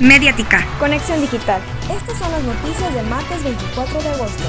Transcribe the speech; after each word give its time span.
Mediática. 0.00 0.66
Conexión 0.78 1.20
Digital. 1.20 1.60
Estas 1.94 2.18
son 2.18 2.32
las 2.32 2.42
noticias 2.42 2.94
del 2.94 3.06
martes 3.08 3.44
24 3.44 4.02
de 4.02 4.08
agosto. 4.08 4.44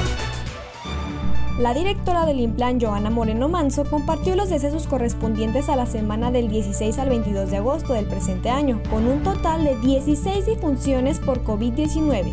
La 1.59 1.73
directora 1.73 2.25
del 2.25 2.39
Implan, 2.39 2.79
Joana 2.79 3.09
Moreno 3.09 3.49
Manso, 3.49 3.83
compartió 3.83 4.37
los 4.37 4.49
decesos 4.49 4.87
correspondientes 4.87 5.67
a 5.67 5.75
la 5.75 5.85
semana 5.85 6.31
del 6.31 6.47
16 6.47 6.97
al 6.99 7.09
22 7.09 7.51
de 7.51 7.57
agosto 7.57 7.91
del 7.91 8.05
presente 8.05 8.49
año, 8.49 8.81
con 8.89 9.05
un 9.07 9.23
total 9.23 9.65
de 9.65 9.75
16 9.75 10.45
difunciones 10.45 11.19
por 11.19 11.43
COVID-19. 11.43 12.31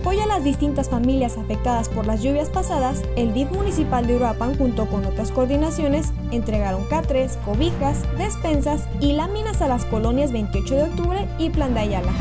Apoyo 0.00 0.22
a 0.22 0.26
las 0.26 0.44
distintas 0.44 0.88
familias 0.88 1.36
afectadas 1.36 1.90
por 1.90 2.06
las 2.06 2.22
lluvias 2.22 2.48
pasadas, 2.48 3.02
el 3.16 3.34
DIF 3.34 3.50
municipal 3.50 4.06
de 4.06 4.16
Uruapan, 4.16 4.56
junto 4.56 4.86
con 4.86 5.04
otras 5.04 5.30
coordinaciones, 5.30 6.14
entregaron 6.30 6.86
catres, 6.86 7.36
cobijas, 7.44 8.06
despensas 8.16 8.88
y 9.00 9.12
láminas 9.12 9.60
a 9.60 9.68
las 9.68 9.84
colonias 9.84 10.32
28 10.32 10.74
de 10.74 10.82
octubre 10.84 11.28
y 11.38 11.50
Plan 11.50 11.74
de 11.74 11.80
Ayala. 11.80 12.12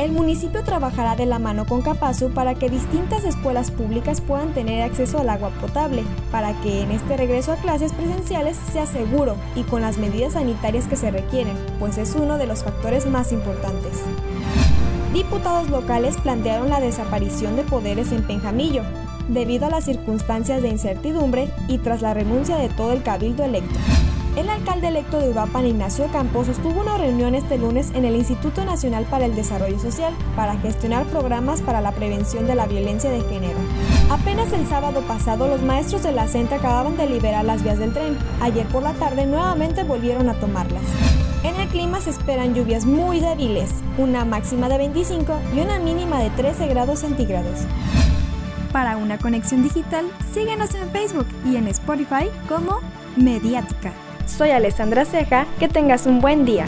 El 0.00 0.10
municipio 0.10 0.64
trabajará 0.64 1.14
de 1.14 1.24
la 1.24 1.38
mano 1.38 1.66
con 1.66 1.82
Capazu 1.82 2.30
para 2.30 2.56
que 2.56 2.68
distintas 2.68 3.22
escuelas 3.22 3.70
públicas 3.70 4.20
puedan 4.20 4.52
tener 4.52 4.82
acceso 4.82 5.20
al 5.20 5.28
agua 5.28 5.50
potable, 5.60 6.02
para 6.32 6.60
que 6.62 6.82
en 6.82 6.90
este 6.90 7.16
regreso 7.16 7.52
a 7.52 7.56
clases 7.56 7.92
presenciales 7.92 8.56
sea 8.56 8.86
seguro 8.86 9.36
y 9.54 9.62
con 9.62 9.82
las 9.82 9.98
medidas 9.98 10.32
sanitarias 10.32 10.88
que 10.88 10.96
se 10.96 11.12
requieren, 11.12 11.56
pues 11.78 11.96
es 11.96 12.16
uno 12.16 12.38
de 12.38 12.48
los 12.48 12.64
factores 12.64 13.06
más 13.06 13.30
importantes. 13.30 14.02
Diputados 15.14 15.70
locales 15.70 16.16
plantearon 16.16 16.70
la 16.70 16.80
desaparición 16.80 17.54
de 17.54 17.62
poderes 17.62 18.10
en 18.10 18.24
Penjamillo, 18.24 18.82
debido 19.28 19.66
a 19.66 19.70
las 19.70 19.84
circunstancias 19.84 20.60
de 20.60 20.70
incertidumbre 20.70 21.52
y 21.68 21.78
tras 21.78 22.02
la 22.02 22.14
renuncia 22.14 22.56
de 22.56 22.68
todo 22.68 22.90
el 22.90 23.04
cabildo 23.04 23.44
electo. 23.44 23.78
El 24.36 24.50
alcalde 24.50 24.88
electo 24.88 25.20
de 25.20 25.28
Uruapan, 25.28 25.68
Ignacio 25.68 26.08
Campos, 26.10 26.48
sostuvo 26.48 26.80
una 26.80 26.98
reunión 26.98 27.36
este 27.36 27.58
lunes 27.58 27.92
en 27.94 28.04
el 28.04 28.16
Instituto 28.16 28.64
Nacional 28.64 29.04
para 29.04 29.26
el 29.26 29.36
Desarrollo 29.36 29.78
Social 29.78 30.12
para 30.34 30.56
gestionar 30.56 31.06
programas 31.06 31.62
para 31.62 31.80
la 31.80 31.92
prevención 31.92 32.48
de 32.48 32.56
la 32.56 32.66
violencia 32.66 33.08
de 33.10 33.20
género. 33.20 33.60
Apenas 34.10 34.52
el 34.52 34.66
sábado 34.66 35.02
pasado, 35.02 35.46
los 35.46 35.62
maestros 35.62 36.02
de 36.02 36.10
la 36.10 36.26
CENTA 36.26 36.56
acababan 36.56 36.96
de 36.96 37.08
liberar 37.08 37.44
las 37.44 37.62
vías 37.62 37.78
del 37.78 37.92
tren. 37.92 38.18
Ayer 38.40 38.66
por 38.66 38.82
la 38.82 38.94
tarde 38.94 39.26
nuevamente 39.26 39.84
volvieron 39.84 40.28
a 40.28 40.34
tomarlas. 40.34 40.82
En 41.44 41.56
el 41.56 41.68
clima 41.68 42.00
se 42.00 42.08
esperan 42.08 42.54
lluvias 42.54 42.86
muy 42.86 43.20
débiles, 43.20 43.70
una 43.98 44.24
máxima 44.24 44.66
de 44.70 44.78
25 44.78 45.40
y 45.54 45.60
una 45.60 45.78
mínima 45.78 46.18
de 46.18 46.30
13 46.30 46.68
grados 46.68 47.00
centígrados. 47.00 47.66
Para 48.72 48.96
una 48.96 49.18
conexión 49.18 49.62
digital, 49.62 50.06
síguenos 50.32 50.74
en 50.74 50.88
Facebook 50.90 51.26
y 51.44 51.56
en 51.56 51.68
Spotify 51.68 52.30
como 52.48 52.80
Mediática. 53.16 53.92
Soy 54.26 54.50
Alessandra 54.50 55.04
Ceja, 55.04 55.46
que 55.60 55.68
tengas 55.68 56.06
un 56.06 56.22
buen 56.22 56.46
día. 56.46 56.64